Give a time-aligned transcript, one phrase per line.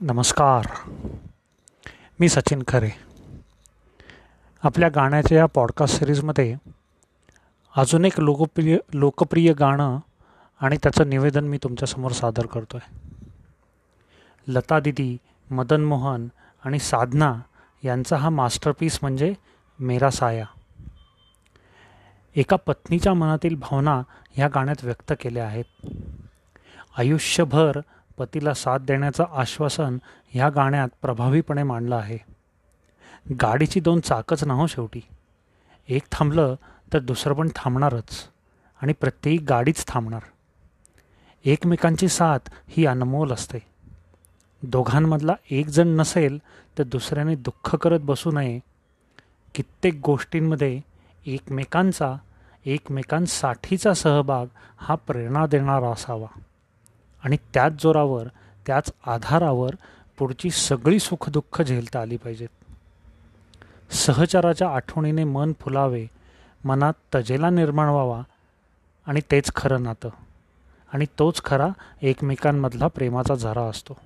[0.00, 0.90] नमस्कार.
[2.20, 2.90] मी सचिन खरे.
[4.62, 6.56] आपल्या गाण्याच्या या पॉडकास्ट सिरीजमध्ये
[7.76, 9.98] अजून एक लोकप्रिय लोकप्रिय गाणं
[10.60, 12.98] आणि त्याचं निवेदन मी तुमच्यासमोर सादर करतो आहे
[14.48, 15.18] लता दिदी
[15.50, 16.28] मदन मोहन
[16.64, 17.40] आणि साधना
[17.84, 19.34] यांचा हा मास्टरपीस म्हणजे
[19.78, 20.46] मेरा साया.
[22.36, 25.64] एका पत्नीच्या मनातील भावना ह्या गाण्यात व्यक्त केल्या आहेत.
[26.98, 27.80] आयुष्यभर
[28.18, 32.18] पतीला साथ देण्याचं आश्वासन ह्या गाण्यात प्रभावीपणे मांडलं आहे.
[33.42, 35.00] गाडीची दोन चाकच ना हो शेवटी.
[35.88, 36.54] एक थांबलं
[36.92, 38.28] तर दुसरं पण थांबणारच
[38.82, 40.22] आणि प्रत्येक गाडीच थांबणार.
[41.44, 42.38] एकमेकांची साथ
[42.68, 43.58] ही अनमोल असते.
[44.62, 46.38] दोघांमधला एक जण नसेल
[46.78, 48.60] तर दुसऱ्याने दुःख करत बसू नये.
[49.54, 50.80] कित्येक गोष्टींमध्ये
[51.26, 52.16] एकमेकांचा
[52.66, 54.46] एकमेकांसाठीचा सहभाग
[54.76, 56.40] हा प्रेरणा देणारा असावा.
[57.24, 58.26] आणि त्याच जोरावर
[58.66, 59.70] त्याच आधारावर
[60.18, 62.48] पुढची सगळी सुखदुःख झेलता आली पाहिजेत.
[63.92, 66.06] सहचराच्या आठवणीने मन फुलावे
[66.64, 68.22] मनात तजेला निर्माण व्हावा
[69.06, 70.08] आणि तेच खरं नातं.
[70.92, 71.68] आणि तोच खरा
[72.02, 73.96] एकमेकांमधला प्रेमाचा झरा असतो.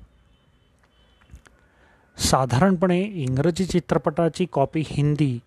[2.16, 5.39] साधारणपणे इंग्रजी चित्रपटाची कॉपी हिंदी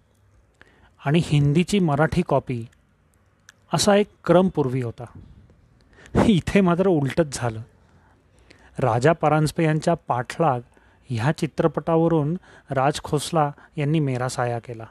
[1.05, 2.65] आणि हिंदीची मराठी कॉपी
[3.73, 5.03] असा एक क्रम पूर्वी होता.
[6.15, 7.61] इथे मात्र उलटच झालं.
[8.79, 10.59] राजा परांजपे यांच्या पाठलाग
[11.09, 12.37] ह्या चित्रपटावरून
[12.69, 14.85] राज खोसला यांनी मेरा साया केला.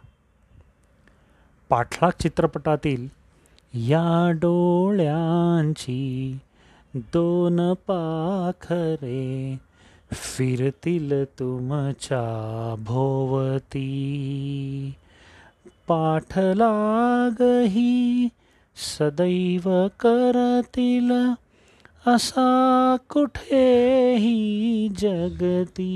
[1.69, 3.09] पाठलाग चित्रपटातील
[3.75, 6.39] या डोळ्यांची
[6.95, 9.59] दोन पाखरे
[10.13, 14.95] फिरतील तुमच्या भोवती.
[15.89, 18.29] पाठलागही
[18.81, 19.69] सदैव
[20.01, 21.11] करतील,
[22.07, 25.91] असा कुठेही जगती।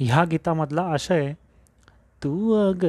[0.00, 1.32] ह्या गीतामधला आशय,
[2.22, 2.84] तू अग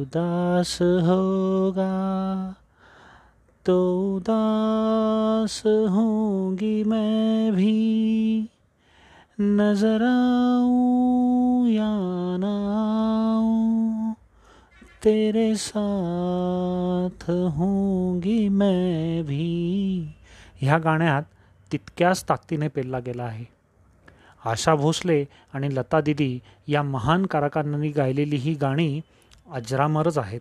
[0.00, 1.92] उदास होगा
[3.66, 3.76] तो
[4.16, 8.48] उदास होंगी मैं भी।
[9.40, 11.92] नज़र आऊँ या
[12.36, 12.54] ना
[15.04, 20.14] तेरे साथ होंगी मैं भी।
[20.60, 21.22] ह्या गाण्यात
[21.72, 23.44] तितक्याच ताकदीने पेलला गेला आहे.
[24.44, 26.38] आशा भोसले आणि लता दिदी
[26.68, 29.00] या महान कारकांनी गायलेली ही गाणी
[29.50, 30.40] अजरामरच आहेत.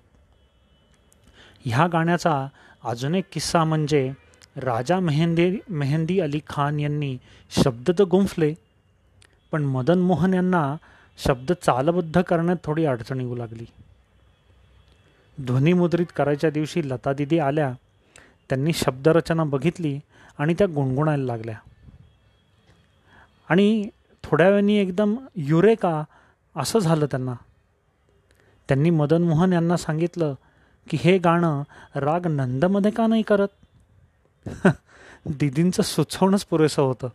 [1.65, 2.47] ह्या गाण्याचा
[2.83, 4.11] अजून एक किस्सा म्हणजे
[4.55, 7.17] राजा मेहंदी मेहंदी अली खान यांनी
[7.51, 8.53] शब्द तर गुंफले
[9.51, 10.75] पण मदन मोहन यांना
[11.17, 13.65] शब्द चालबद्ध करण्यात थोडी अडचण येऊ लागली.
[15.41, 17.73] ध्वनिमुद्रित करायच्या दिवशी लता दिदी आल्या.
[18.49, 19.99] त्यांनी शब्दरचना बघितली
[20.37, 21.55] आणि त्या गुणगुणायला लागल्या.
[23.49, 23.89] आणि
[24.23, 26.03] थोड्या वेळाने एकदम युरेका
[26.55, 27.33] असं झालं त्यांना.
[28.67, 30.35] त्यांनी मदन मोहन यांना सांगितलं
[30.89, 31.63] की हे गाणं
[31.95, 33.47] राग नंदमध्ये का नाही करत?
[35.25, 37.07] दिदींचं सुचवणंच पुरेसं होतं.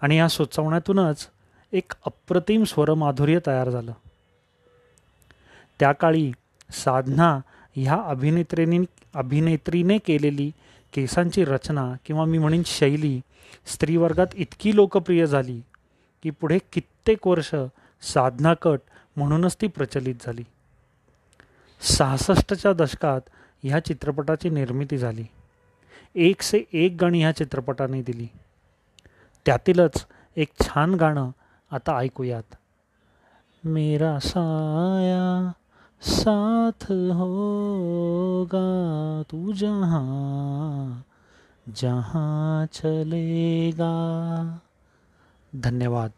[0.00, 1.28] आणि या सुचवण्यातूनच
[1.72, 3.92] एक अप्रतिम स्वरमाधुर्य तयार झालं.
[5.80, 6.32] त्या काळी
[6.72, 7.40] साधना
[7.76, 8.78] ह्या अभिनेत्रीने
[9.14, 10.52] अभिनेत्रीने केलेली
[10.92, 13.20] केसांची रचना किंवा मी म्हणेन शैली
[13.66, 15.60] स्त्रीवर्गात इतकी लोकप्रिय झाली
[16.22, 17.54] की पुढे कित्येक वर्ष
[18.02, 18.80] साधना कट
[19.16, 20.42] म्हणूनच ती प्रचलित झाली.
[21.80, 23.20] सहासष्टच्या दशकात
[23.62, 25.24] ह्या चित्रपटाची निर्मिती झाली.
[26.14, 28.26] एक से एक गाणी ह्या चित्रपटाने दिली.
[29.46, 30.06] त्यातीलच
[30.36, 31.30] एक छान गाणं
[31.70, 32.54] आता ऐकूयात.
[33.64, 35.52] मेरा साया
[36.02, 38.66] साथ होगा
[39.22, 41.04] तू जहाँ
[41.68, 43.92] जहाँ चलेगा।
[45.56, 46.12] धन्यवाद।